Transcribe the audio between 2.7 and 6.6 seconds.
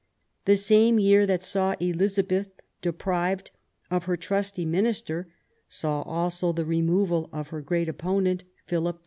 deprived of her trusty minister saw also